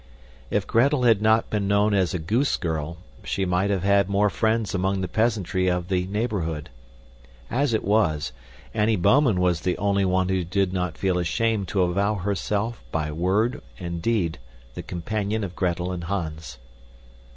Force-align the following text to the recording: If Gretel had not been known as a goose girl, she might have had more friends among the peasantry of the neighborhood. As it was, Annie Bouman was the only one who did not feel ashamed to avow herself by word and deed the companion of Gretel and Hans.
If 0.49 0.65
Gretel 0.65 1.03
had 1.03 1.21
not 1.21 1.51
been 1.51 1.67
known 1.67 1.93
as 1.93 2.11
a 2.11 2.17
goose 2.17 2.57
girl, 2.57 2.97
she 3.23 3.45
might 3.45 3.69
have 3.69 3.83
had 3.83 4.09
more 4.09 4.31
friends 4.31 4.73
among 4.73 5.01
the 5.01 5.07
peasantry 5.07 5.67
of 5.69 5.89
the 5.89 6.07
neighborhood. 6.07 6.71
As 7.51 7.71
it 7.71 7.83
was, 7.83 8.31
Annie 8.73 8.95
Bouman 8.95 9.39
was 9.39 9.61
the 9.61 9.77
only 9.77 10.03
one 10.03 10.29
who 10.29 10.43
did 10.43 10.73
not 10.73 10.97
feel 10.97 11.19
ashamed 11.19 11.67
to 11.67 11.83
avow 11.83 12.15
herself 12.15 12.83
by 12.91 13.11
word 13.11 13.61
and 13.77 14.01
deed 14.01 14.39
the 14.73 14.81
companion 14.81 15.43
of 15.43 15.55
Gretel 15.55 15.91
and 15.91 16.05
Hans. 16.05 16.57